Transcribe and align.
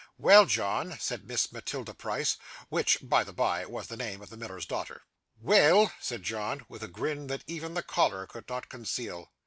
'Well, 0.17 0.47
John,' 0.47 0.97
said 0.99 1.27
Miss 1.27 1.51
Matilda 1.51 1.93
Price 1.93 2.37
(which, 2.69 2.97
by 3.07 3.23
the 3.23 3.33
bye, 3.33 3.67
was 3.67 3.85
the 3.85 3.95
name 3.95 4.19
of 4.19 4.31
the 4.31 4.35
miller's 4.35 4.65
daughter). 4.65 5.03
'Weel,' 5.39 5.91
said 5.99 6.23
John 6.23 6.65
with 6.67 6.81
a 6.81 6.87
grin 6.87 7.27
that 7.27 7.43
even 7.45 7.75
the 7.75 7.83
collar 7.83 8.25
could 8.25 8.49
not 8.49 8.67
conceal. 8.67 9.31